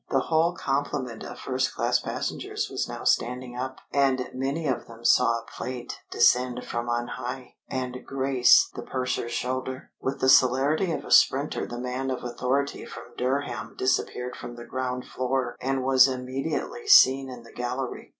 The 0.09 0.19
whole 0.21 0.55
complement 0.55 1.23
of 1.23 1.37
first 1.37 1.75
class 1.75 1.99
passengers 1.99 2.71
was 2.71 2.87
now 2.89 3.03
standing 3.03 3.55
up, 3.55 3.77
and 3.93 4.29
many 4.33 4.65
of 4.65 4.87
them 4.87 5.05
saw 5.05 5.37
a 5.41 5.45
plate 5.45 5.99
descend 6.09 6.65
from 6.65 6.89
on 6.89 7.05
high, 7.09 7.57
and 7.67 8.03
grace 8.03 8.67
the 8.73 8.81
purser's 8.81 9.31
shoulder. 9.31 9.91
With 10.01 10.19
the 10.19 10.27
celerity 10.27 10.91
of 10.91 11.05
a 11.05 11.11
sprinter 11.11 11.67
the 11.67 11.77
man 11.77 12.09
of 12.09 12.23
authority 12.23 12.83
from 12.83 13.13
Durham 13.15 13.75
disappeared 13.77 14.35
from 14.35 14.55
the 14.55 14.65
ground 14.65 15.05
floor 15.05 15.55
and 15.61 15.83
was 15.83 16.07
immediately 16.07 16.87
seen 16.87 17.29
in 17.29 17.43
the 17.43 17.53
gallery. 17.53 18.09